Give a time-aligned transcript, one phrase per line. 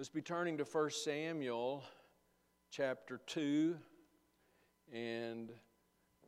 [0.00, 1.84] Let's be turning to 1 Samuel
[2.70, 3.76] chapter 2.
[4.94, 5.50] And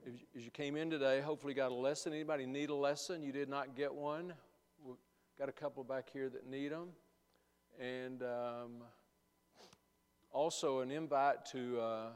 [0.06, 2.12] as you came in today, hopefully got a lesson.
[2.12, 3.22] Anybody need a lesson?
[3.22, 4.34] You did not get one.
[4.84, 4.98] We've
[5.38, 6.88] got a couple back here that need them.
[7.80, 8.82] And um,
[10.32, 12.06] also an invite to, uh,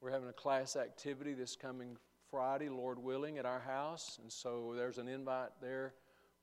[0.00, 1.96] we're having a class activity this coming
[2.30, 4.20] Friday, Lord willing, at our house.
[4.22, 5.94] And so there's an invite there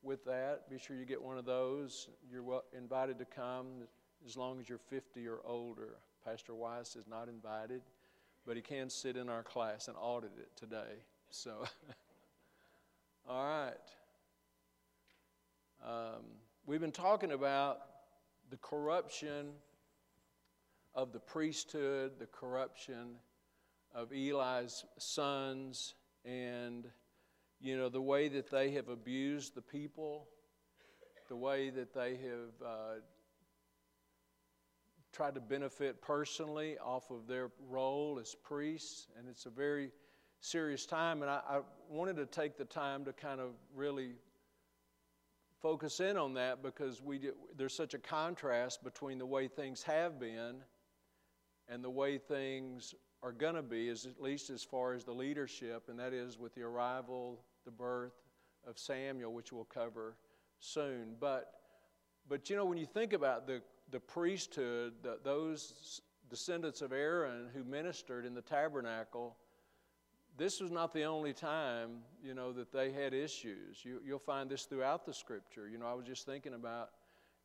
[0.04, 0.70] with that.
[0.70, 2.10] Be sure you get one of those.
[2.30, 3.68] You're invited to come
[4.26, 5.96] as long as you're 50 or older.
[6.26, 7.82] Pastor Weiss is not invited,
[8.46, 11.04] but he can sit in our class and audit it today.
[11.30, 11.66] So,
[13.30, 13.74] all right.
[15.86, 16.24] Um,
[16.66, 17.80] we've been talking about
[18.50, 19.52] the corruption
[20.96, 23.16] of the priesthood, the corruption
[23.94, 26.88] of Eli's sons, and
[27.64, 30.28] you know, the way that they have abused the people,
[31.30, 32.96] the way that they have uh,
[35.14, 39.08] tried to benefit personally off of their role as priests.
[39.18, 39.92] And it's a very
[40.42, 41.22] serious time.
[41.22, 44.16] And I, I wanted to take the time to kind of really
[45.62, 50.20] focus in on that because we there's such a contrast between the way things have
[50.20, 50.58] been
[51.70, 55.14] and the way things are going to be, is at least as far as the
[55.14, 58.14] leadership, and that is with the arrival the birth
[58.68, 60.16] of Samuel, which we'll cover
[60.60, 61.16] soon.
[61.20, 61.54] But,
[62.28, 63.62] but you know, when you think about the,
[63.92, 69.36] the priesthood, the, those descendants of Aaron who ministered in the tabernacle,
[70.38, 73.84] this was not the only time, you know, that they had issues.
[73.84, 75.68] You, you'll find this throughout the scripture.
[75.68, 76.90] You know, I was just thinking about,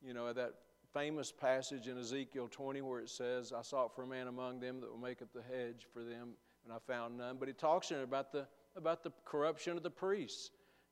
[0.02, 0.54] you know, that
[0.94, 4.80] famous passage in Ezekiel 20 where it says, I sought for a man among them
[4.80, 6.30] that will make up the hedge for them,
[6.64, 7.36] and I found none.
[7.38, 10.50] But it talks in about the about the corruption of the priests.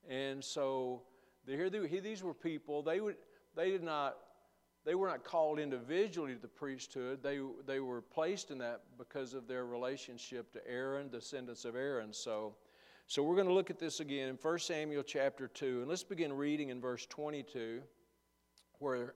[0.08, 1.02] And so
[1.46, 3.16] here these were people, they, would,
[3.54, 4.16] they did not
[4.86, 7.20] they were not called individually to the priesthood.
[7.20, 12.12] They, they were placed in that because of their relationship to Aaron, descendants of Aaron.
[12.12, 12.54] So,
[13.08, 15.80] so we're going to look at this again in 1 Samuel chapter 2.
[15.80, 17.82] And let's begin reading in verse 22,
[18.78, 19.14] where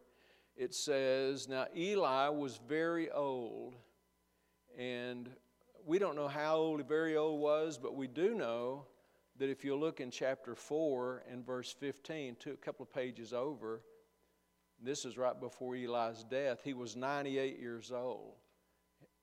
[0.56, 3.76] it says, Now Eli was very old,
[4.76, 5.30] and
[5.86, 8.86] we don't know how old, old was, but we do know
[9.38, 13.32] that if you look in chapter 4 and verse 15, two, a couple of pages
[13.32, 13.80] over,
[14.82, 18.34] this is right before Eli's death, he was 98 years old.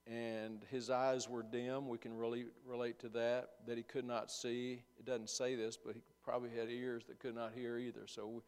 [0.06, 1.90] And his eyes were dim.
[1.90, 4.82] We can really relate to that, that he could not see.
[4.98, 8.08] It doesn't say this, but he probably had ears that could not hear either.
[8.08, 8.42] So we,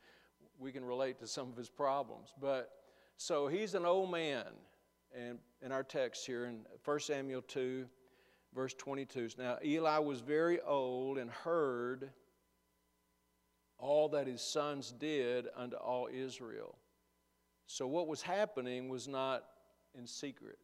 [0.57, 2.33] we can relate to some of his problems.
[2.39, 2.71] But
[3.17, 4.45] so he's an old man.
[5.13, 7.85] And in our text here in 1 Samuel 2,
[8.53, 9.29] verse 22.
[9.37, 12.09] Now, Eli was very old and heard
[13.77, 16.75] all that his sons did unto all Israel.
[17.65, 19.43] So, what was happening was not
[19.97, 20.57] in secret.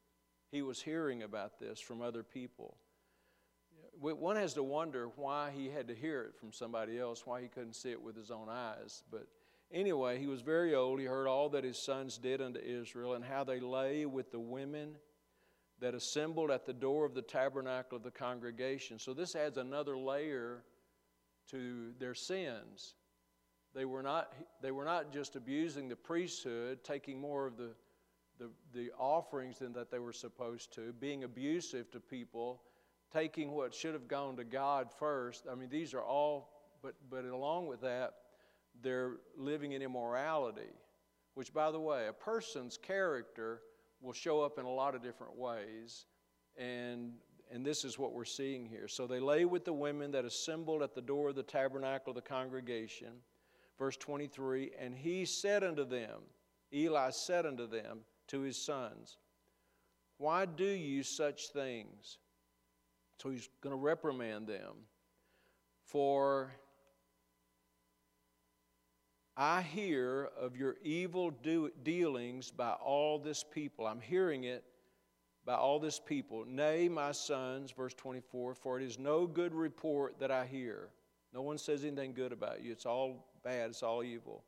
[0.52, 2.78] He was hearing about this from other people.
[4.00, 7.48] One has to wonder why he had to hear it from somebody else, why he
[7.48, 9.04] couldn't see it with his own eyes.
[9.10, 9.28] But
[9.72, 11.00] anyway, he was very old.
[11.00, 14.40] He heard all that his sons did unto Israel and how they lay with the
[14.40, 14.96] women
[15.82, 18.98] that assembled at the door of the tabernacle of the congregation.
[19.00, 20.64] So this adds another layer
[21.52, 22.96] to their sins.
[23.74, 24.32] They were not,
[24.62, 27.72] they were not just abusing the priesthood, taking more of the,
[28.40, 32.62] the, the offerings than that they were supposed to, being abusive to people,
[33.12, 35.46] taking what should have gone to God first.
[35.52, 36.50] I mean, these are all,
[36.82, 38.14] but, but along with that,
[38.82, 40.74] they're living in immorality,
[41.34, 43.62] which, by the way, a person's character
[44.02, 46.06] will show up in a lot of different ways.
[46.58, 47.14] And,
[47.52, 48.88] and this is what we're seeing here.
[48.88, 52.16] So they lay with the women that assembled at the door of the tabernacle of
[52.16, 53.14] the congregation.
[53.78, 56.22] Verse 23 And he said unto them,
[56.74, 59.18] Eli said unto them, to his sons,
[60.18, 62.18] Why do you such things?
[63.18, 64.74] So he's going to reprimand them.
[65.86, 66.52] For
[69.38, 73.86] I hear of your evil do- dealings by all this people.
[73.86, 74.64] I'm hearing it
[75.46, 76.46] by all this people.
[76.48, 80.90] Nay, my sons, verse 24, for it is no good report that I hear.
[81.34, 82.72] No one says anything good about you.
[82.72, 84.44] It's all bad, it's all evil.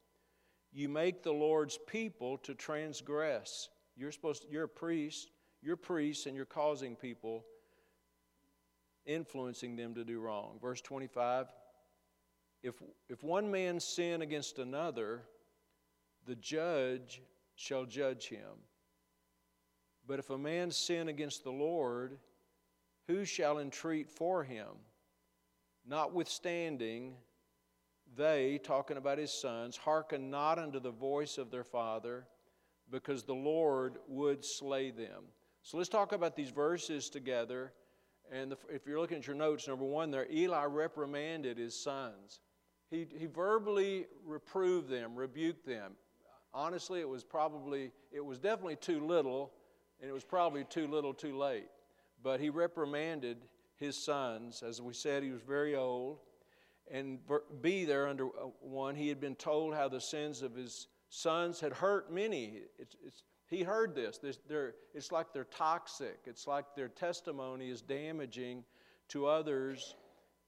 [0.72, 3.70] You make the Lord's people to transgress.
[3.98, 7.44] You're supposed to, you're a priest, you're priests, and you're causing people,
[9.06, 10.60] influencing them to do wrong.
[10.62, 11.48] Verse 25
[12.64, 15.24] if, if one man sin against another,
[16.26, 17.22] the judge
[17.56, 18.64] shall judge him.
[20.08, 22.18] But if a man sin against the Lord,
[23.08, 24.68] who shall entreat for him?
[25.86, 27.16] Notwithstanding,
[28.16, 32.26] they, talking about his sons, hearken not unto the voice of their father,
[32.90, 35.24] because the Lord would slay them.
[35.62, 37.74] So let's talk about these verses together.
[38.32, 42.40] And if you're looking at your notes, number one there, Eli reprimanded his sons.
[42.90, 45.94] He, he verbally reproved them, rebuked them.
[46.54, 49.52] Honestly, it was probably, it was definitely too little,
[50.02, 51.68] and it was probably too little too late.
[52.24, 53.38] But he reprimanded
[53.76, 54.64] his sons.
[54.64, 56.20] As we said, he was very old.
[56.90, 57.20] And
[57.62, 61.60] B, there under uh, one, he had been told how the sins of his sons
[61.60, 62.62] had hurt many.
[62.80, 64.18] It's, it's, he heard this.
[64.18, 64.40] this
[64.94, 68.64] it's like they're toxic, it's like their testimony is damaging
[69.10, 69.96] to others.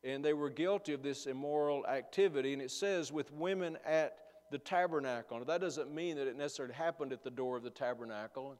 [0.03, 2.53] And they were guilty of this immoral activity.
[2.53, 4.15] And it says, with women at
[4.51, 5.37] the tabernacle.
[5.37, 8.57] Now, that doesn't mean that it necessarily happened at the door of the tabernacle.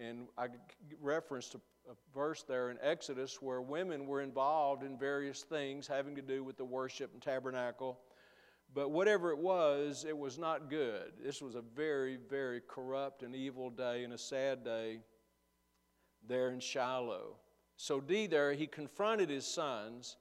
[0.00, 0.48] And I
[1.00, 1.60] referenced a,
[2.14, 6.58] verse there in Exodus where women were involved in various things having to do with
[6.58, 7.98] the worship and tabernacle.
[8.74, 11.12] But whatever it was, it was not good.
[11.24, 14.98] This was a very, very corrupt and evil day and a sad day
[16.28, 17.36] there in Shiloh.
[17.76, 20.16] So, D there, he confronted his sons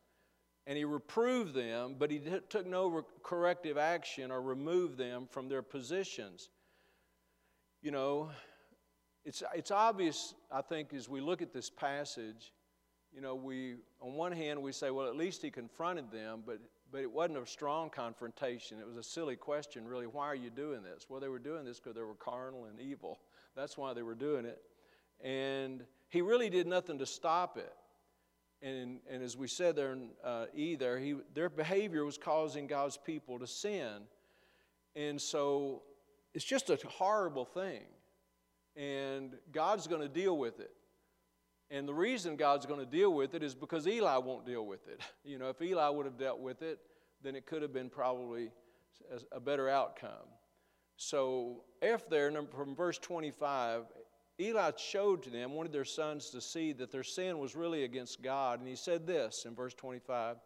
[0.67, 5.61] and he reproved them, but he took no corrective action or removed them from their
[5.61, 6.49] positions.
[7.81, 8.29] You know,
[9.23, 12.51] it's, it's obvious, I think, as we look at this passage,
[13.13, 16.59] you know, we, on one hand, we say, well, at least he confronted them, but,
[16.91, 18.77] but it wasn't a strong confrontation.
[18.77, 20.05] It was a silly question, really.
[20.05, 21.05] Why are you doing this?
[21.07, 23.19] Well, they were doing this because they were carnal and evil.
[23.55, 24.61] That's why they were doing it.
[25.23, 27.73] And he really did nothing to stop it.
[28.61, 32.67] And, and as we said there in uh, E, there, he, their behavior was causing
[32.67, 34.03] God's people to sin.
[34.95, 35.83] And so
[36.33, 37.83] it's just a horrible thing
[38.77, 40.71] and God's going to deal with it.
[41.69, 44.87] And the reason God's going to deal with it is because Eli won't deal with
[44.87, 45.01] it.
[45.25, 46.79] You know, if Eli would have dealt with it,
[47.21, 48.49] then it could have been probably
[49.33, 50.29] a better outcome.
[50.95, 53.83] So, F there, from verse 25,
[54.39, 58.21] Eli showed to them, wanted their sons to see that their sin was really against
[58.21, 58.59] God.
[58.59, 60.37] And he said this in verse 25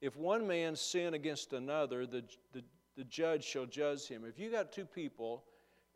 [0.00, 2.62] If one man sin against another, the, the,
[2.96, 4.24] the judge shall judge him.
[4.24, 5.44] If you got two people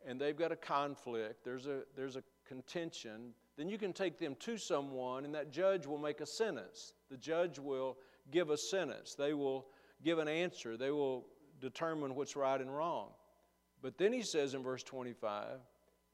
[0.05, 4.35] and they've got a conflict, there's a, there's a contention, then you can take them
[4.39, 6.93] to someone and that judge will make a sentence.
[7.09, 7.97] The judge will
[8.31, 9.67] give a sentence, they will
[10.03, 11.27] give an answer, they will
[11.61, 13.09] determine what's right and wrong.
[13.81, 15.59] But then he says in verse 25,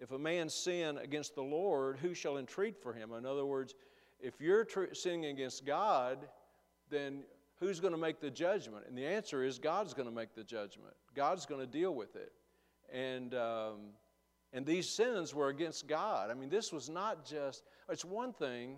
[0.02, 3.14] if a man sin against the Lord, who shall entreat for him?
[3.14, 3.76] In other words,
[4.20, 6.18] if you're tr- sinning against God,
[6.90, 7.22] then
[7.60, 8.86] who's going to make the judgment?
[8.88, 10.96] And the answer is God's going to make the judgment.
[11.16, 12.34] God's going to deal with it.
[12.92, 13.78] And, um,
[14.52, 16.32] and these sins were against God.
[16.32, 18.78] I mean, this was not just, it's one thing,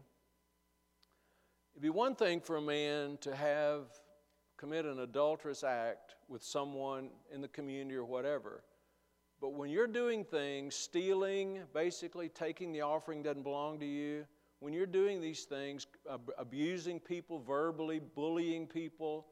[1.73, 3.85] it'd be one thing for a man to have
[4.57, 8.61] commit an adulterous act with someone in the community or whatever.
[9.43, 14.25] But when you're doing things, stealing, basically taking the offering doesn't belong to you,
[14.61, 19.27] when you're doing these things, ab- abusing people verbally, bullying people,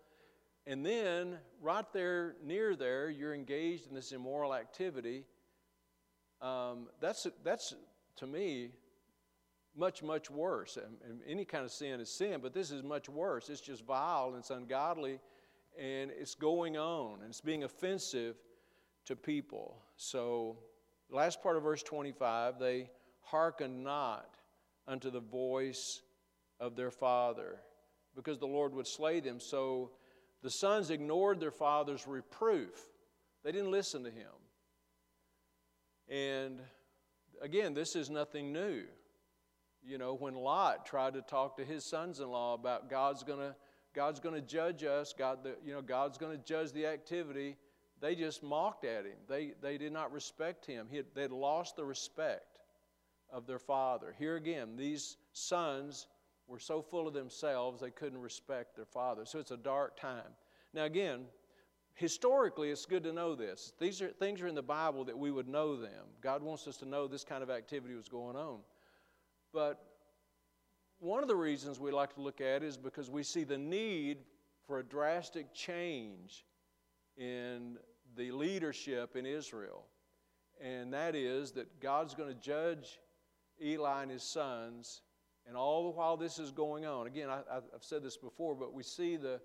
[0.67, 5.23] and then, right there, near there, you're engaged in this immoral activity.
[6.41, 7.73] Um, that's, that's,
[8.17, 8.71] to me,
[9.77, 10.77] much, much worse.
[10.77, 13.47] And any kind of sin is sin, but this is much worse.
[13.47, 15.21] It's just vile and it's ungodly,
[15.79, 18.35] and it's going on, and it's being offensive
[19.05, 19.77] to people.
[20.03, 20.57] So,
[21.11, 22.89] last part of verse 25, they
[23.21, 24.33] hearkened not
[24.87, 26.01] unto the voice
[26.59, 27.59] of their father,
[28.15, 29.39] because the Lord would slay them.
[29.39, 29.91] So,
[30.41, 32.73] the sons ignored their father's reproof,
[33.43, 34.25] they didn't listen to him.
[36.09, 36.59] And
[37.39, 38.85] again, this is nothing new.
[39.83, 43.39] You know, when Lot tried to talk to his sons in law about God's going
[43.39, 43.55] to
[43.93, 47.57] God's going to judge us, God, the, you know, God's going to judge the activity,
[48.01, 49.17] they just mocked at him.
[49.29, 50.87] They, they did not respect him.
[50.89, 52.57] He had, they had lost the respect
[53.31, 54.13] of their father.
[54.17, 56.07] Here again, these sons
[56.47, 59.25] were so full of themselves they couldn't respect their father.
[59.25, 60.35] So it's a dark time.
[60.73, 61.21] Now, again,
[61.93, 63.73] historically, it's good to know this.
[63.79, 66.05] These are things are in the Bible that we would know them.
[66.21, 68.59] God wants us to know this kind of activity was going on.
[69.53, 69.83] But
[70.99, 74.19] one of the reasons we like to look at is because we see the need
[74.65, 76.45] for a drastic change
[77.17, 77.77] in
[78.15, 79.85] the leadership in Israel.
[80.61, 82.99] And that is that God's going to judge
[83.61, 85.01] Eli and his sons
[85.47, 88.73] and all the while this is going on, again, I, have said this before, but
[88.73, 89.39] we see the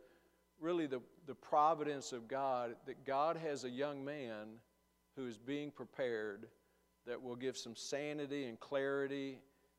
[0.60, 4.58] really the, the providence of God that God has a young man
[5.14, 6.46] who is being prepared
[7.06, 9.38] that will give some sanity and clarity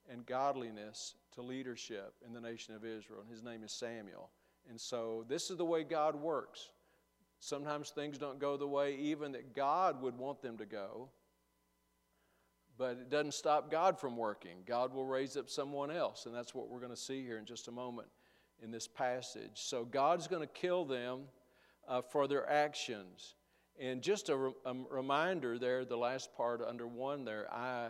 [0.10, 3.22] and godliness to leadership in the nation of Israel.
[3.22, 4.30] And his name is Samuel.
[4.70, 6.70] And so this is the way God works.
[7.40, 11.10] Sometimes things don't go the way even that God would want them to go.
[12.78, 14.58] but it doesn't stop God from working.
[14.66, 17.46] God will raise up someone else, and that's what we're going to see here in
[17.46, 18.08] just a moment
[18.62, 19.54] in this passage.
[19.56, 21.22] So God's going to kill them
[21.88, 23.36] uh, for their actions.
[23.80, 27.90] And just a, re- a, reminder there, the last part under one there, I,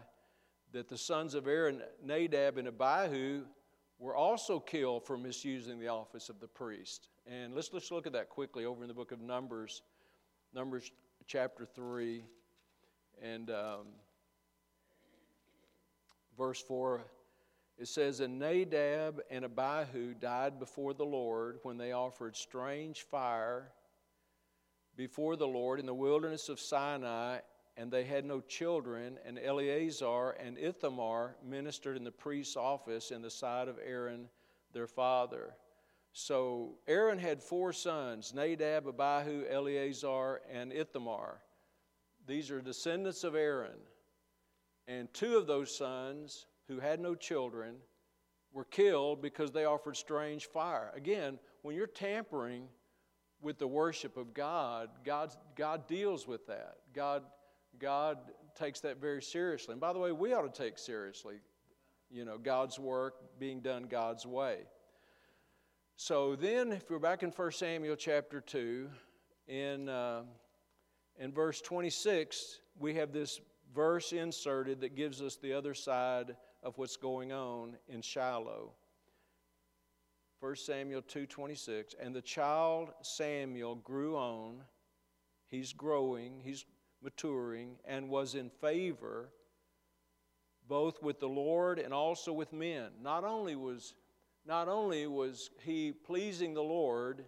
[0.73, 3.43] that the sons of Aaron, Nadab and Abihu,
[3.99, 7.09] were also killed for misusing the office of the priest.
[7.25, 9.81] And let's, let's look at that quickly over in the book of Numbers,
[10.53, 10.91] Numbers
[11.25, 12.23] chapter 3,
[13.21, 13.87] and um,
[16.37, 17.03] verse 4.
[17.79, 23.71] It says, And Nadab and Abihu died before the Lord when they offered strange fire
[24.95, 27.39] before the Lord in the wilderness of Sinai,
[27.77, 33.21] and they had no children, and Eleazar and Ithamar ministered in the priest's office in
[33.21, 34.27] the sight of Aaron
[34.73, 35.53] their father.
[36.11, 41.41] So Aaron had four sons Nadab, Abihu, Eleazar, and Ithamar.
[42.25, 43.77] These are descendants of Aaron.
[44.87, 47.75] And two of those sons, who had no children,
[48.51, 50.91] were killed because they offered strange fire.
[50.95, 52.67] Again, when you're tampering
[53.41, 56.77] with the worship of God, God, God deals with that.
[56.93, 57.23] God,
[57.79, 58.17] God
[58.55, 59.73] takes that very seriously.
[59.73, 61.35] And by the way, we ought to take seriously,
[62.09, 64.61] you know, God's work being done God's way.
[65.95, 68.89] So then, if we're back in 1 Samuel chapter 2,
[69.47, 70.23] in, uh,
[71.17, 73.39] in verse 26, we have this
[73.73, 78.73] verse inserted that gives us the other side of what's going on in Shiloh.
[80.39, 84.63] 1 Samuel 2:26 and the child Samuel grew on
[85.47, 86.63] he's growing he's
[87.01, 89.29] maturing and was in favor
[90.67, 92.89] both with the Lord and also with men.
[93.01, 93.95] Not only was
[94.45, 97.25] not only was he pleasing the Lord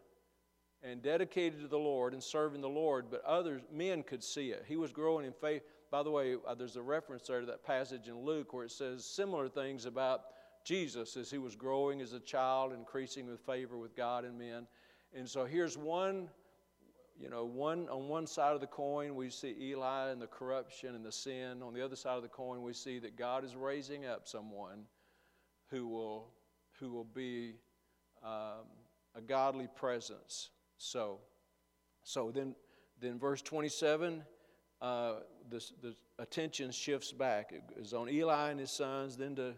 [0.81, 4.65] and dedicated to the Lord and serving the Lord but other men could see it.
[4.67, 5.63] He was growing in faith.
[5.91, 8.71] By the way uh, there's a reference there to that passage in Luke where it
[8.71, 10.21] says similar things about
[10.63, 14.67] Jesus as he was growing as a child, increasing with favor with God and men.
[15.13, 16.29] And so here's one,
[17.19, 20.95] you know, one on one side of the coin we see Eli and the corruption
[20.95, 21.61] and the sin.
[21.61, 24.85] On the other side of the coin we see that God is raising up someone
[25.69, 26.29] who will
[26.79, 27.55] who will be
[28.23, 28.65] um,
[29.15, 30.49] a godly presence.
[30.77, 31.19] So,
[32.03, 32.55] so then,
[33.01, 34.23] then verse 27,
[34.81, 35.15] uh,
[35.49, 37.51] the, the attention shifts back.
[37.51, 39.55] It is on Eli and his sons, then to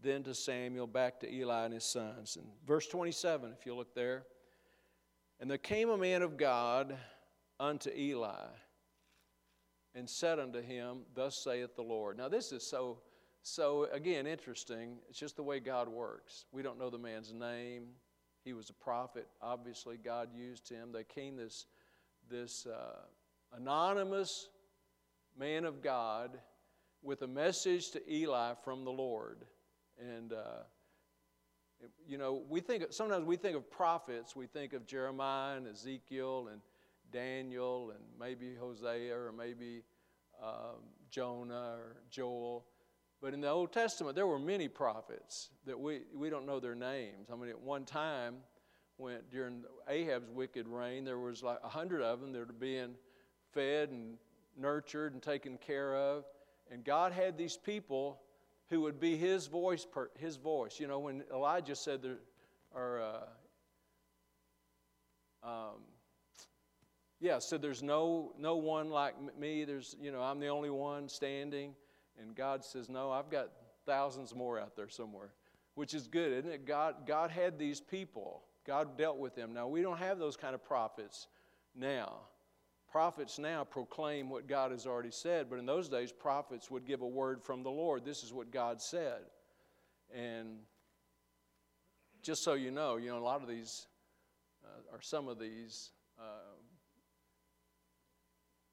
[0.00, 2.36] then to Samuel, back to Eli and his sons.
[2.36, 4.26] And verse 27, if you look there.
[5.40, 6.96] And there came a man of God
[7.60, 8.46] unto Eli
[9.94, 12.18] and said unto him, Thus saith the Lord.
[12.18, 12.98] Now, this is so,
[13.42, 14.96] so again, interesting.
[15.08, 16.46] It's just the way God works.
[16.52, 17.86] We don't know the man's name.
[18.44, 19.28] He was a prophet.
[19.40, 20.90] Obviously, God used him.
[20.92, 21.66] They came this,
[22.28, 23.02] this uh,
[23.56, 24.48] anonymous
[25.38, 26.38] man of God
[27.02, 29.44] with a message to Eli from the Lord.
[30.00, 30.64] And, uh,
[32.06, 36.48] you know, we think, sometimes we think of prophets, we think of Jeremiah and Ezekiel
[36.50, 36.60] and
[37.12, 39.82] Daniel and maybe Hosea or maybe
[40.42, 42.66] um, Jonah or Joel.
[43.20, 46.74] But in the Old Testament, there were many prophets that we, we don't know their
[46.74, 47.28] names.
[47.32, 48.36] I mean, at one time,
[48.96, 52.94] when during Ahab's wicked reign, there was like a hundred of them that were being
[53.52, 54.18] fed and
[54.56, 56.24] nurtured and taken care of.
[56.70, 58.20] And God had these people
[58.70, 60.78] who would be his voice, per, his voice.
[60.78, 62.18] You know, when Elijah said there,
[62.74, 63.00] or,
[65.42, 65.82] uh, um,
[67.20, 69.64] yeah, said there's no, no one like me.
[69.64, 71.74] There's, you know, I'm the only one standing.
[72.20, 73.48] And God says, no, I've got
[73.86, 75.30] thousands more out there somewhere,
[75.74, 76.66] which is good, isn't it?
[76.66, 78.42] God, God had these people.
[78.66, 79.54] God dealt with them.
[79.54, 81.26] Now, we don't have those kind of prophets
[81.74, 82.16] now.
[82.90, 87.02] Prophets now proclaim what God has already said, but in those days, prophets would give
[87.02, 88.04] a word from the Lord.
[88.04, 89.20] This is what God said.
[90.14, 90.60] And
[92.22, 93.86] just so you know, you know, a lot of these,
[94.64, 96.56] uh, or some of these, uh,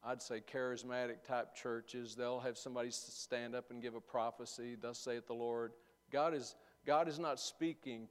[0.04, 4.98] I'd say charismatic type churches, they'll have somebody stand up and give a prophecy, thus
[4.98, 5.74] saith the Lord.
[6.12, 6.56] God is,
[6.86, 8.08] God is not speaking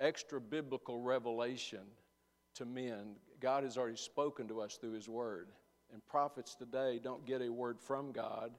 [0.00, 1.84] extra biblical revelation
[2.54, 3.16] to men.
[3.44, 5.48] God has already spoken to us through His Word.
[5.92, 8.52] And prophets today don't get a word from God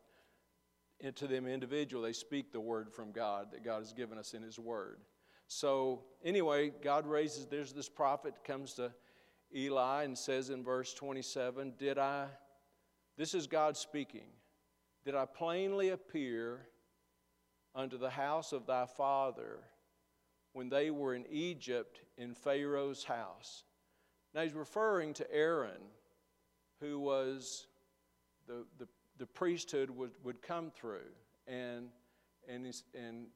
[1.00, 2.04] into them individual.
[2.04, 5.00] They speak the word from God that God has given us in His Word.
[5.48, 8.94] So, anyway, God raises, there's this prophet comes to
[9.56, 12.28] Eli and says in verse 27 Did I,
[13.18, 14.28] this is God speaking,
[15.04, 16.68] did I plainly appear
[17.74, 19.62] unto the house of thy father
[20.54, 23.64] when they were in Egypt in Pharaoh's house?
[24.36, 25.82] Now he's referring to Aaron,
[26.80, 27.66] who was
[28.48, 28.88] the, the
[29.18, 31.12] the priesthood would, would come through.
[31.48, 31.88] And,
[32.48, 33.28] and, and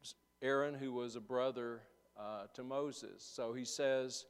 [0.41, 1.82] Aaron, who was a brother
[2.20, 3.27] uh, to Moses.
[3.34, 4.25] So he says,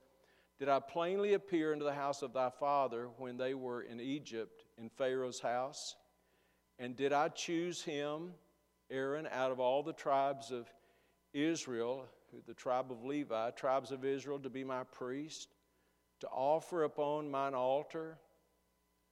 [0.59, 4.65] Did I plainly appear into the house of thy father when they were in Egypt
[4.77, 5.95] in Pharaoh's house?
[6.77, 8.31] And did I choose him,
[8.89, 10.71] Aaron, out of all the tribes of
[11.33, 12.05] Israel,
[12.47, 15.49] the tribe of Levi, tribes of Israel, to be my priest,
[16.19, 18.17] to offer upon mine altar,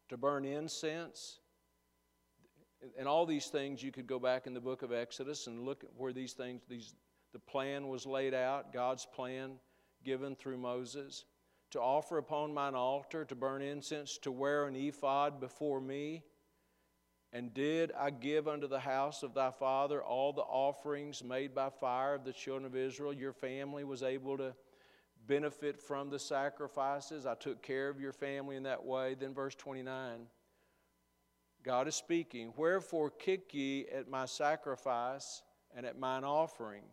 [0.09, 1.39] to burn incense?
[2.97, 5.83] And all these things, you could go back in the book of Exodus and look
[5.83, 6.93] at where these things, these,
[7.33, 9.53] the plan was laid out, God's plan
[10.03, 11.25] given through Moses.
[11.71, 16.23] To offer upon mine altar, to burn incense, to wear an ephod before me.
[17.33, 21.69] And did I give unto the house of thy father all the offerings made by
[21.69, 23.11] fire of the children of Israel?
[23.11, 24.55] Your family was able to
[25.27, 27.25] benefit from the sacrifices.
[27.25, 29.15] I took care of your family in that way.
[29.15, 30.27] Then, verse 29
[31.63, 35.41] God is speaking, Wherefore kick ye at my sacrifice
[35.75, 36.83] and at mine offering,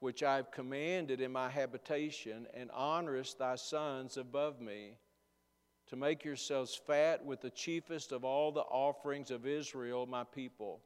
[0.00, 4.96] which I have commanded in my habitation, and honorest thy sons above me,
[5.88, 10.80] to make yourselves fat with the chiefest of all the offerings of Israel, my people.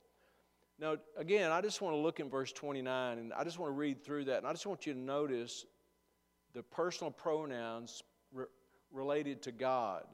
[0.79, 3.77] Now, again, I just want to look in verse 29, and I just want to
[3.77, 5.65] read through that, and I just want you to notice
[6.55, 8.47] the personal pronouns re-
[8.93, 10.05] related to God.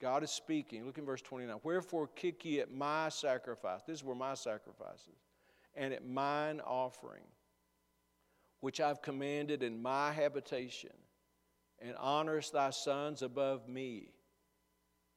[0.00, 0.86] God is speaking.
[0.86, 1.56] Look in verse 29.
[1.62, 3.82] Wherefore kick ye at my sacrifice.
[3.86, 5.18] This is where my sacrifices.
[5.74, 7.24] And at mine offering,
[8.60, 10.90] which I've commanded in my habitation,
[11.80, 14.08] and honorest thy sons above me,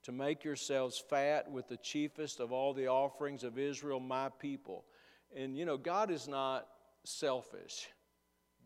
[0.03, 4.83] to make yourselves fat with the chiefest of all the offerings of Israel, my people.
[5.35, 6.67] And you know, God is not
[7.05, 7.87] selfish.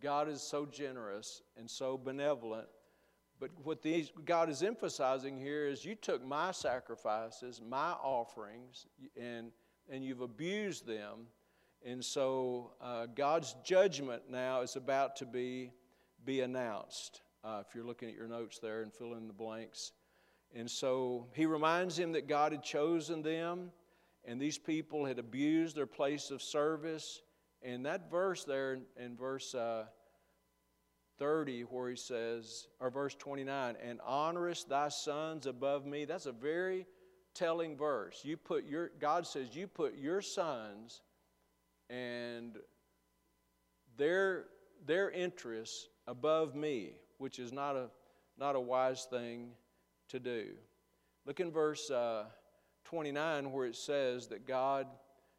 [0.02, 2.68] God is so generous and so benevolent
[3.40, 9.52] but what these, God is emphasizing here is you took my sacrifices, my offerings, and,
[9.90, 11.28] and you've abused them.
[11.86, 15.72] And so uh, God's judgment now is about to be,
[16.26, 17.22] be announced.
[17.44, 19.92] Uh, if you're looking at your notes there and fill in the blanks.
[20.56, 23.72] And so he reminds him that God had chosen them,
[24.26, 27.22] and these people had abused their place of service.
[27.62, 29.86] And that verse there in, in verse uh,
[31.20, 36.06] 30 where he says, or verse 29, and honorest thy sons above me.
[36.06, 36.86] That's a very
[37.34, 38.22] telling verse.
[38.24, 41.02] You put your, God says, you put your sons
[41.90, 42.58] and
[43.98, 44.46] their,
[44.86, 47.90] their interests above me, which is not a,
[48.38, 49.50] not a wise thing
[50.10, 50.50] to do.
[51.26, 52.26] Look in verse uh,
[52.86, 54.88] 29 where it says that God,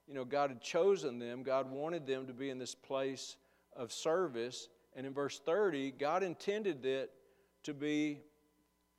[0.08, 3.36] you know, God had chosen them, God wanted them to be in this place
[3.76, 4.68] of service
[4.98, 7.12] and in verse 30, God intended it
[7.62, 8.20] to be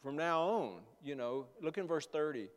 [0.01, 0.79] from now on.
[1.03, 2.47] You know, look in verse 30.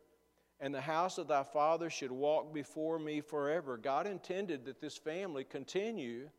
[0.61, 3.75] And the house of thy father should walk before me forever.
[3.75, 6.29] God intended that this family continue,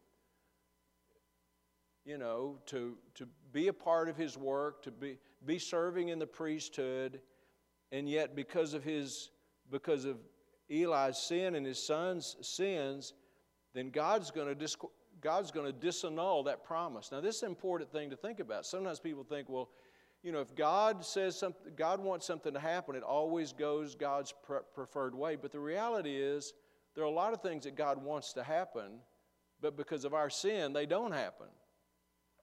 [2.07, 6.19] you know, to, to be a part of his work, to be, be serving in
[6.19, 7.21] the priesthood.
[7.93, 9.29] And yet, because of his,
[9.71, 10.17] because of
[10.71, 13.13] Eli's sin and his son's sins,
[13.75, 14.69] then God's going to
[15.21, 17.11] God's going to disannul that promise.
[17.11, 18.67] Now, this is an important thing to think about.
[18.67, 19.71] Sometimes people think, well,
[20.23, 24.33] you know, if God says something, God wants something to happen, it always goes God's
[24.43, 25.37] pre- preferred way.
[25.37, 26.53] But the reality is,
[26.95, 29.01] there are a lot of things that God wants to happen,
[29.61, 31.49] but because of our sin, they don't happen.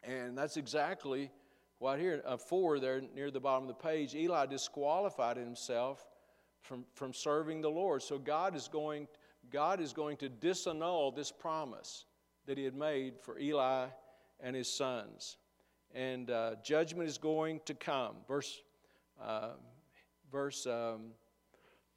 [0.03, 1.31] And that's exactly
[1.79, 6.05] what here, uh, four there near the bottom of the page, Eli disqualified himself
[6.61, 8.01] from, from serving the Lord.
[8.01, 9.07] So God is going,
[9.51, 12.05] God is going to disannul this promise
[12.45, 13.87] that he had made for Eli
[14.39, 15.37] and his sons.
[15.93, 18.15] And uh, judgment is going to come.
[18.27, 18.61] Verse,
[19.21, 19.51] uh,
[20.31, 21.11] verse um,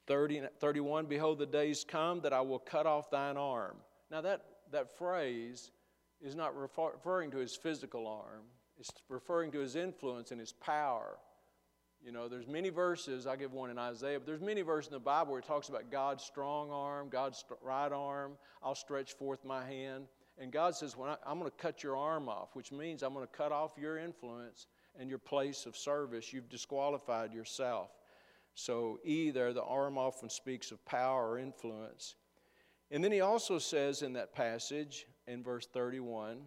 [0.07, 3.77] 30, 31 Behold, the days come that I will cut off thine arm.
[4.11, 5.71] Now, that, that phrase
[6.21, 8.43] is not referring to his physical arm,
[8.77, 11.17] it's referring to his influence and his power.
[12.05, 14.93] You know, there's many verses, I give one in Isaiah, but there's many verses in
[14.93, 18.33] the Bible where it talks about God's strong arm, God's right arm.
[18.61, 20.05] I'll stretch forth my hand.
[20.37, 23.25] And God says, well, I'm going to cut your arm off, which means I'm going
[23.25, 24.67] to cut off your influence
[24.99, 26.31] and your place of service.
[26.31, 27.89] You've disqualified yourself.
[28.53, 32.15] So, either the arm often speaks of power or influence.
[32.91, 36.37] And then he also says in that passage, in verse 31,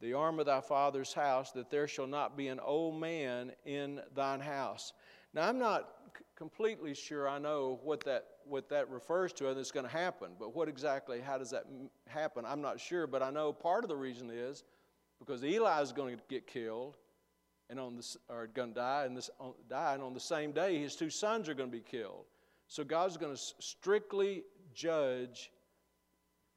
[0.00, 4.00] the arm of thy father's house, that there shall not be an old man in
[4.14, 4.92] thine house.
[5.32, 5.88] Now, I'm not
[6.36, 10.32] completely sure I know what that, what that refers to and it's going to happen.
[10.38, 11.64] But what exactly, how does that
[12.06, 12.44] happen?
[12.46, 14.64] I'm not sure, but I know part of the reason is
[15.18, 16.96] because Eli is going to get killed
[17.70, 20.52] and on the, or going to die and, this, on, die, and on the same
[20.52, 22.24] day his two sons are going to be killed.
[22.68, 24.42] So God's going to strictly
[24.74, 25.50] judge,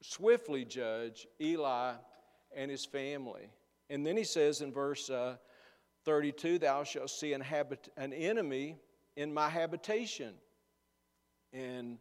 [0.01, 1.93] swiftly judge Eli
[2.55, 3.49] and his family.
[3.89, 5.37] And then he says in verse uh,
[6.05, 8.77] 32 Thou shalt see an, habit, an enemy
[9.15, 10.33] in my habitation.
[11.53, 11.97] And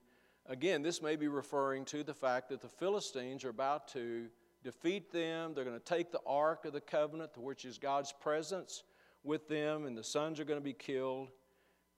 [0.46, 4.26] again, this may be referring to the fact that the Philistines are about to
[4.62, 5.54] defeat them.
[5.54, 8.82] They're going to take the Ark of the Covenant, which is God's presence,
[9.24, 11.28] with them, and the sons are going to be killed.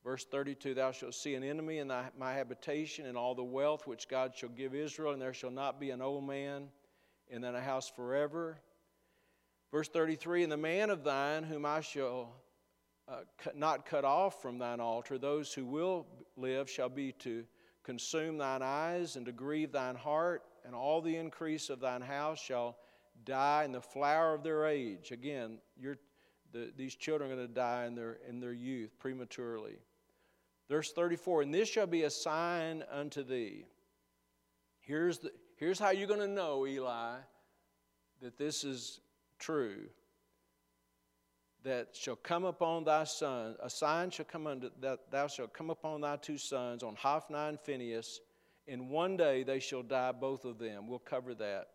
[0.04, 3.86] Verse 32 Thou shalt see an enemy in thy, my habitation, and all the wealth
[3.86, 6.68] which God shall give Israel, and there shall not be an old man
[7.30, 8.58] in thine house forever.
[9.70, 12.34] Verse 33 And the man of thine, whom I shall
[13.08, 13.20] uh,
[13.54, 17.44] not cut off from thine altar, those who will live shall be to
[17.82, 22.40] consume thine eyes and to grieve thine heart, and all the increase of thine house
[22.40, 22.76] shall
[23.24, 25.12] die in the flower of their age.
[25.12, 25.58] Again,
[26.52, 29.78] the, these children are going to die in their, in their youth prematurely.
[30.68, 33.64] Verse 34 And this shall be a sign unto thee.
[34.80, 37.18] Here's, the, here's how you're going to know, Eli,
[38.20, 39.00] that this is
[39.38, 39.88] true
[41.62, 45.68] that shall come upon thy son, a sign shall come unto that thou shalt come
[45.68, 48.20] upon thy two sons on Hophni and Phinehas.
[48.66, 50.88] In one day they shall die, both of them.
[50.88, 51.68] We'll cover that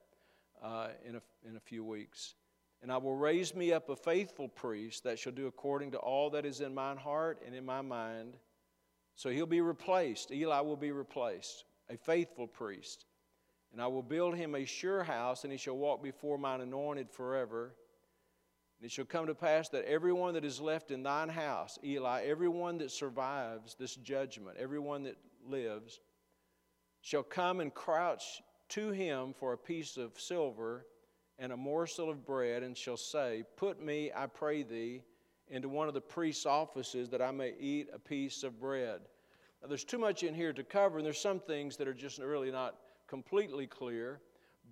[0.64, 2.34] uh, in, a, in a few weeks.
[2.82, 6.32] And I will raise me up a faithful priest that shall do according to all
[6.32, 8.38] that is in mine heart and in my mind.
[9.16, 10.32] So he'll be replaced.
[10.32, 13.06] Eli will be replaced, a faithful priest.
[13.76, 17.12] And I will build him a sure house, and he shall walk before mine anointed
[17.12, 17.76] forever.
[18.80, 22.24] And it shall come to pass that everyone that is left in thine house, Eli,
[22.24, 26.00] everyone that survives this judgment, everyone that lives,
[27.02, 30.86] shall come and crouch to him for a piece of silver
[31.38, 35.02] and a morsel of bread, and shall say, Put me, I pray thee,
[35.50, 39.02] into one of the priest's offices that I may eat a piece of bread.
[39.62, 42.20] Now, there's too much in here to cover, and there's some things that are just
[42.20, 44.20] really not completely clear.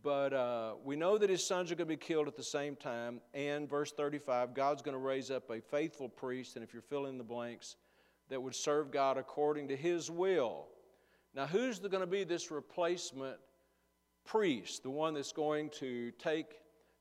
[0.01, 2.75] But uh, we know that his sons are going to be killed at the same
[2.75, 3.21] time.
[3.33, 7.13] And verse 35 God's going to raise up a faithful priest, and if you're filling
[7.13, 7.75] in the blanks,
[8.29, 10.67] that would serve God according to his will.
[11.35, 13.37] Now, who's going to be this replacement
[14.25, 16.53] priest, the one that's going to take,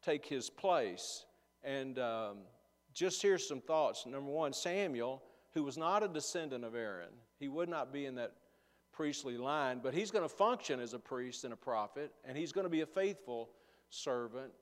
[0.02, 1.26] take his place?
[1.62, 2.38] And um,
[2.94, 4.06] just here's some thoughts.
[4.06, 5.22] Number one, Samuel,
[5.54, 8.32] who was not a descendant of Aaron, he would not be in that
[9.02, 12.52] priestly line, but he's going to function as a priest and a prophet, and he's
[12.52, 13.50] going to be a faithful
[13.90, 14.52] servant.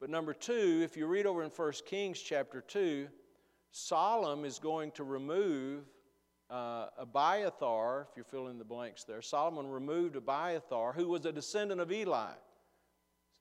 [0.00, 3.06] But number two, if you read over in 1 Kings chapter 2,
[3.70, 5.84] Solomon is going to remove
[6.48, 9.20] uh, Abiathar, if you're filling the blanks there.
[9.20, 12.32] Solomon removed Abiathar, who was a descendant of Eli.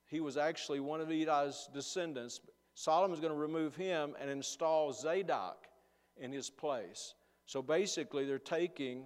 [0.06, 2.42] He was actually one of Eli's descendants.
[2.74, 5.68] Solomon's going to remove him and install Zadok
[6.18, 7.14] in his place.
[7.46, 9.06] So basically, they're taking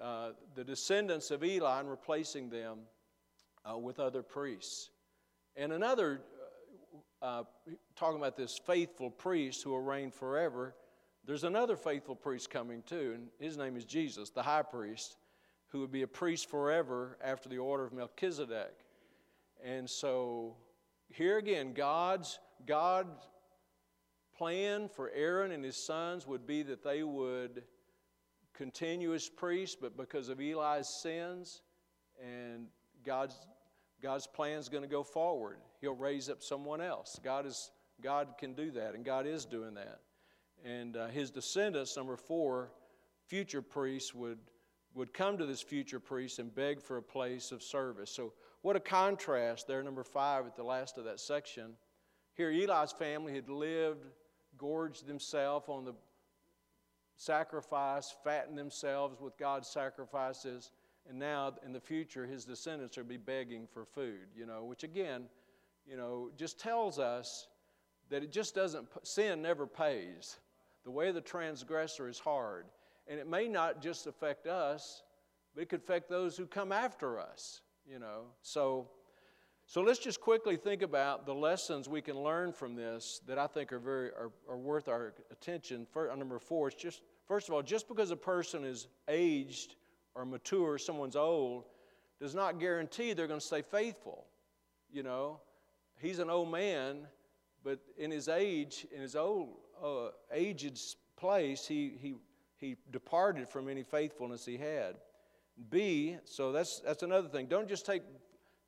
[0.00, 2.80] uh, the descendants of Eli and replacing them
[3.68, 4.90] uh, with other priests.
[5.56, 6.22] And another,
[7.22, 7.42] uh, uh,
[7.96, 10.74] talking about this faithful priest who will reign forever,
[11.26, 15.16] there's another faithful priest coming too, and his name is Jesus, the high priest,
[15.68, 18.72] who would be a priest forever after the order of Melchizedek.
[19.62, 20.56] And so
[21.10, 23.28] here again, God's God's
[24.36, 27.62] plan for Aaron and his sons would be that they would
[28.54, 31.62] continuous priest, but because of Eli's sins
[32.22, 32.66] and
[33.04, 33.36] God's,
[34.02, 37.18] God's plan is going to go forward, he'll raise up someone else.
[37.22, 37.70] God, is,
[38.02, 40.00] God can do that, and God is doing that.
[40.64, 42.70] And uh, his descendants, number four,
[43.26, 44.38] future priests, would,
[44.94, 48.10] would come to this future priest and beg for a place of service.
[48.10, 48.32] So,
[48.62, 51.72] what a contrast there, number five, at the last of that section.
[52.34, 54.04] Here, Eli's family had lived,
[54.58, 55.94] gorged themselves on the
[57.20, 60.70] sacrifice, fatten themselves with God's sacrifices,
[61.06, 64.84] and now in the future his descendants will be begging for food, you know, which
[64.84, 65.24] again,
[65.86, 67.48] you know, just tells us
[68.08, 70.38] that it just doesn't, sin never pays.
[70.84, 72.64] The way of the transgressor is hard.
[73.06, 75.02] And it may not just affect us,
[75.54, 78.22] but it could affect those who come after us, you know.
[78.40, 78.88] So,
[79.70, 83.46] so let's just quickly think about the lessons we can learn from this that I
[83.46, 85.86] think are very are, are worth our attention.
[85.92, 89.76] For, number four, is just First of all, just because a person is aged
[90.16, 91.62] or mature, someone's old,
[92.18, 94.26] does not guarantee they're going to stay faithful.
[94.92, 95.38] You know,
[96.00, 97.06] he's an old man,
[97.62, 102.14] but in his age, in his old uh, aged place, he, he,
[102.56, 104.96] he departed from any faithfulness he had.
[105.70, 107.46] B, so that's, that's another thing.
[107.46, 108.02] Don't just take,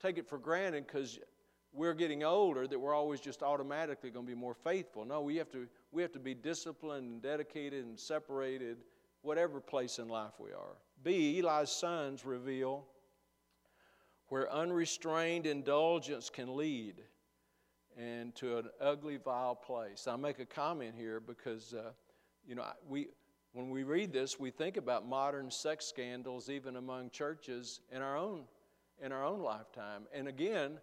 [0.03, 1.19] take it for granted because
[1.73, 5.05] we're getting older that we're always just automatically going to be more faithful.
[5.05, 8.79] No, we have to we have to be disciplined and dedicated and separated,
[9.23, 10.77] whatever place in life we are.
[11.03, 12.85] B, Eli's sons reveal
[14.29, 17.03] where unrestrained indulgence can lead
[17.99, 20.07] and to an ugly, vile place.
[20.07, 21.91] I make a comment here because, uh,
[22.47, 23.09] you know, we,
[23.53, 28.17] when we read this, we think about modern sex scandals even among churches in our
[28.17, 28.45] own,
[29.03, 30.03] in our own lifetime.
[30.15, 30.79] And again,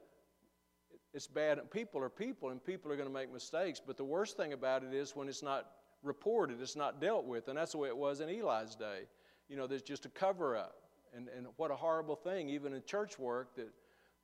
[1.13, 1.59] it's bad.
[1.71, 3.81] People are people, and people are going to make mistakes.
[3.85, 5.71] But the worst thing about it is when it's not
[6.03, 7.47] reported, it's not dealt with.
[7.47, 9.01] And that's the way it was in Eli's day.
[9.47, 10.75] You know, there's just a cover up.
[11.15, 13.69] And, and what a horrible thing, even in church work, that,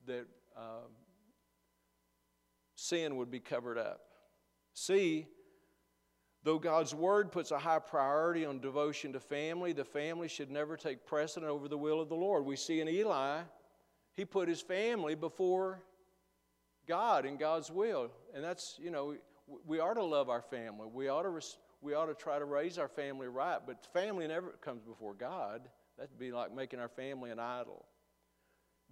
[0.05, 0.91] that um,
[2.75, 4.01] sin would be covered up.
[4.75, 5.25] See,
[6.43, 10.77] though God's word puts a high priority on devotion to family, the family should never
[10.77, 12.45] take precedent over the will of the Lord.
[12.45, 13.41] We see in Eli,
[14.15, 15.83] he put his family before
[16.87, 18.11] God and God's will.
[18.33, 19.15] And that's, you know,
[19.65, 20.87] we ought to love our family.
[20.91, 21.45] We ought to,
[21.81, 25.61] we ought to try to raise our family right, but family never comes before God.
[25.97, 27.85] That'd be like making our family an idol.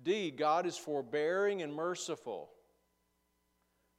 [0.02, 2.50] D, God is forbearing and merciful.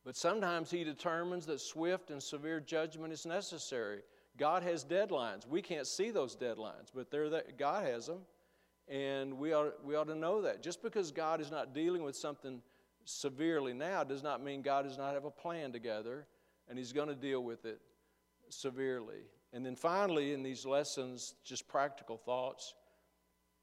[0.04, 4.00] But sometimes He determines that swift and severe judgment is necessary.
[4.36, 5.46] God has deadlines.
[5.46, 8.20] We can't see those deadlines, but they're that, God has them.
[8.88, 10.62] And we ought, we ought to know that.
[10.62, 12.60] Just because God is not dealing with something
[13.04, 16.26] severely now does not mean God does not have a plan together
[16.68, 17.80] and He's going to deal with it
[18.48, 19.22] severely.
[19.52, 22.74] And then finally, in these lessons, just practical thoughts,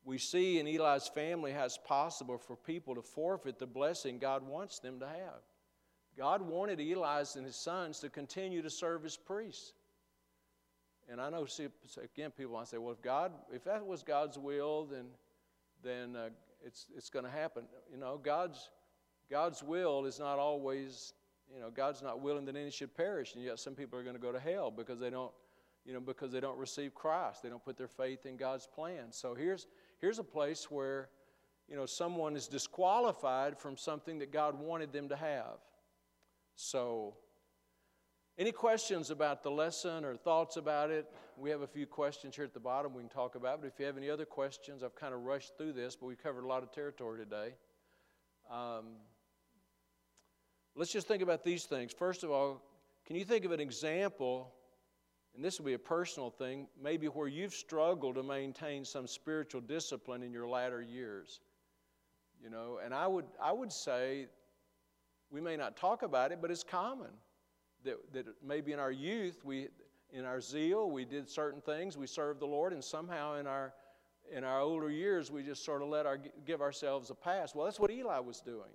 [0.03, 4.47] we see in Eli's family how it's possible for people to forfeit the blessing God
[4.47, 5.41] wants them to have.
[6.17, 9.73] God wanted Eli's and his sons to continue to serve as priests.
[11.11, 11.67] And I know, see,
[12.01, 15.07] again, people to say, well, if God, if that was God's will, then,
[15.83, 16.29] then uh,
[16.65, 17.63] it's, it's going to happen.
[17.91, 18.69] You know, God's,
[19.29, 21.13] God's will is not always,
[21.53, 24.15] you know, God's not willing that any should perish, and yet some people are going
[24.15, 25.33] to go to hell because they don't,
[25.85, 27.43] you know, because they don't receive Christ.
[27.43, 29.11] They don't put their faith in God's plan.
[29.11, 29.67] So here's,
[29.99, 31.09] here's a place where,
[31.67, 35.57] you know, someone is disqualified from something that God wanted them to have.
[36.55, 37.15] So,
[38.41, 41.05] any questions about the lesson or thoughts about it?
[41.37, 43.61] We have a few questions here at the bottom we can talk about.
[43.61, 46.15] But if you have any other questions, I've kind of rushed through this, but we
[46.15, 47.53] covered a lot of territory today.
[48.49, 48.95] Um,
[50.75, 51.93] let's just think about these things.
[51.93, 52.63] First of all,
[53.05, 54.51] can you think of an example,
[55.35, 59.61] and this will be a personal thing, maybe where you've struggled to maintain some spiritual
[59.61, 61.41] discipline in your latter years?
[62.43, 64.29] You know, and I would, I would say
[65.29, 67.11] we may not talk about it, but it's common
[67.83, 69.67] that, that maybe in our youth, we,
[70.11, 73.73] in our zeal, we did certain things, we served the Lord, and somehow in our,
[74.31, 77.55] in our older years, we just sort of let our, give ourselves a pass.
[77.55, 78.71] Well, that's what Eli was doing.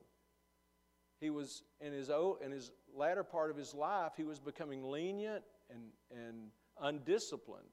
[1.21, 2.11] He was, in his,
[2.45, 7.65] in his latter part of his life, he was becoming lenient and, and undisciplined.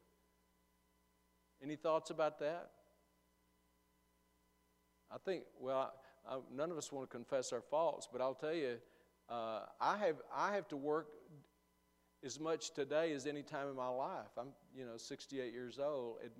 [1.61, 2.69] Any thoughts about that?
[5.11, 5.93] I think, well,
[6.27, 8.77] uh, none of us want to confess our faults, but I'll tell you,
[9.29, 11.07] uh, I, have, I have to work
[12.23, 14.29] as much today as any time in my life.
[14.37, 16.17] I'm, you know, 68 years old.
[16.23, 16.31] It,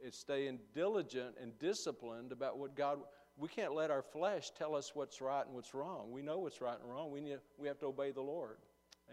[0.00, 2.98] it's staying diligent and disciplined about what God.
[3.36, 6.10] We can't let our flesh tell us what's right and what's wrong.
[6.10, 7.10] We know what's right and wrong.
[7.10, 8.56] We, need, we have to obey the Lord.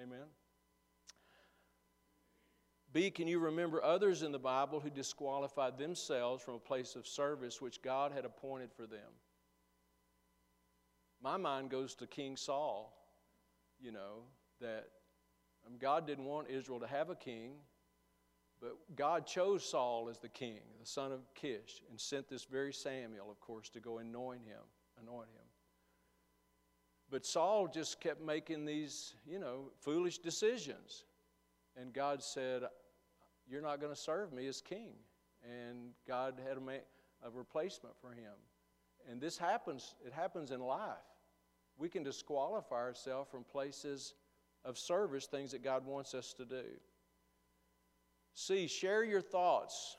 [0.01, 0.25] Amen.
[2.93, 7.07] B, can you remember others in the Bible who disqualified themselves from a place of
[7.07, 9.09] service which God had appointed for them?
[11.23, 12.93] my mind goes to King Saul,
[13.79, 14.23] you know,
[14.59, 14.87] that
[15.79, 17.53] God didn't want Israel to have a king,
[18.61, 22.73] but God chose Saul as the king, the son of Kish, and sent this very
[22.73, 24.61] Samuel, of course, to go anoint him,
[25.01, 25.45] anoint him.
[27.09, 31.03] But Saul just kept making these, you know, foolish decisions.
[31.75, 32.63] And God said,
[33.47, 34.93] You're not going to serve me as king.
[35.43, 38.33] And God had a, a replacement for him.
[39.09, 41.03] And this happens, it happens in life
[41.77, 44.13] we can disqualify ourselves from places
[44.65, 46.63] of service, things that God wants us to do.
[48.33, 49.97] C, share your thoughts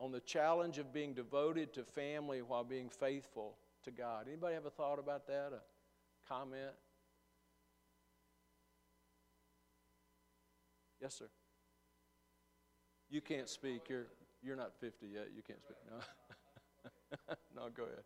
[0.00, 4.26] on the challenge of being devoted to family while being faithful to God.
[4.26, 5.52] Anybody have a thought about that?
[5.52, 5.60] A
[6.28, 6.72] comment?
[11.00, 11.28] Yes, sir.
[13.10, 13.88] You can't speak.
[13.88, 14.06] You're
[14.42, 15.28] you're not 50 yet.
[15.34, 15.76] You can't speak.
[15.88, 17.34] No.
[17.62, 18.04] no, go ahead.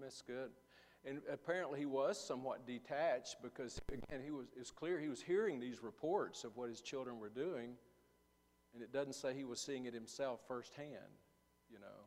[0.00, 0.50] That's good.
[1.04, 5.58] And apparently he was somewhat detached because, again, he was, it's clear he was hearing
[5.58, 7.72] these reports of what his children were doing,
[8.74, 10.90] and it doesn't say he was seeing it himself firsthand,
[11.70, 12.06] you know.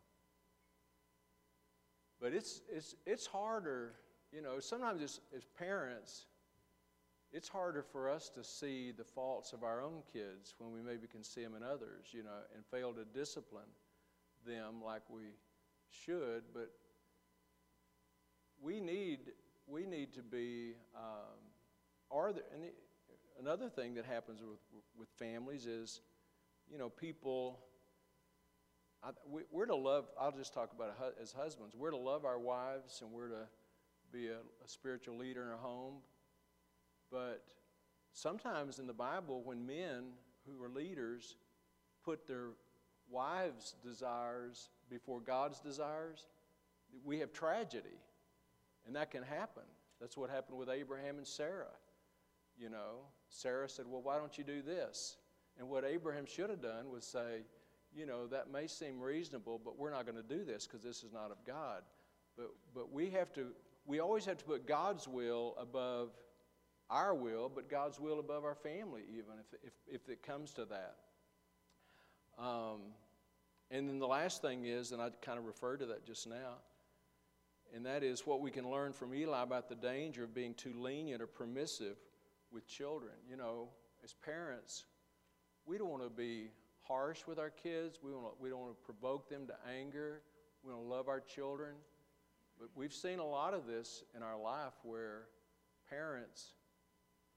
[2.22, 3.94] But it's, it's, it's harder,
[4.32, 6.28] you know, sometimes as, as parents,
[7.32, 11.08] it's harder for us to see the faults of our own kids when we maybe
[11.08, 13.66] can see them in others, you know, and fail to discipline
[14.46, 15.34] them like we
[15.90, 16.44] should.
[16.54, 16.70] But
[18.64, 19.20] we need
[19.68, 20.74] we need to be.
[20.96, 21.40] Um,
[22.12, 22.64] are there and
[23.40, 24.60] another thing that happens with
[24.98, 26.02] with families is,
[26.72, 27.60] you know, people.
[29.04, 30.06] I, we, we're to love.
[30.20, 31.76] I'll just talk about it as husbands.
[31.78, 33.48] We're to love our wives, and we're to
[34.14, 35.96] be a, a spiritual leader in our home.
[37.12, 37.44] But
[38.14, 40.14] sometimes in the Bible, when men
[40.48, 41.36] who are leaders
[42.06, 42.48] put their
[43.10, 46.28] wives' desires before God's desires,
[47.04, 47.98] we have tragedy.
[48.86, 49.64] And that can happen.
[50.00, 51.76] That's what happened with Abraham and Sarah.
[52.58, 55.18] You know, Sarah said, Well, why don't you do this?
[55.58, 57.42] And what Abraham should have done was say,
[57.96, 61.04] You know, that may seem reasonable, but we're not going to do this because this
[61.04, 61.84] is not of God.
[62.38, 63.48] But, but we have to,
[63.86, 66.10] we always have to put God's will above
[66.90, 70.66] our will, but God's will above our family, even if, if, if it comes to
[70.66, 70.96] that.
[72.38, 72.82] Um,
[73.72, 76.58] and then the last thing is, and I kind of referred to that just now,
[77.76, 80.74] and that is what we can learn from Eli about the danger of being too
[80.78, 81.98] lenient or permissive
[82.52, 83.14] with children.
[83.28, 83.70] You know,
[84.04, 84.86] as parents,
[85.66, 86.50] we don't want to be
[86.82, 88.00] harsh with our kids.
[88.04, 90.22] We, want to, we don't want to provoke them to anger.
[90.64, 91.76] We want to love our children.
[92.60, 95.24] But we've seen a lot of this in our life where
[95.90, 96.54] parents,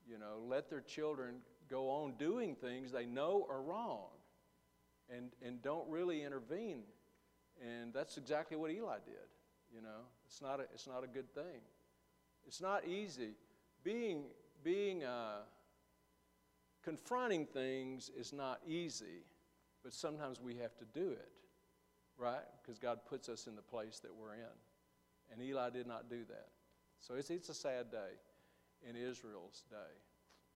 [0.07, 1.37] you know, let their children
[1.71, 4.09] go on doing things they know are wrong
[5.09, 6.83] and, and don't really intervene.
[7.63, 9.15] And that's exactly what Eli did.
[9.75, 11.61] You know, it's not a, it's not a good thing.
[12.47, 13.31] It's not easy.
[13.83, 14.25] Being,
[14.63, 15.43] being uh,
[16.85, 19.25] confronting things is not easy,
[19.83, 21.29] but sometimes we have to do it,
[22.19, 22.45] right?
[22.63, 24.57] Because God puts us in the place that we're in.
[25.33, 26.49] And Eli did not do that.
[27.01, 28.15] So it's, it's a sad day
[28.89, 29.77] in Israel's day.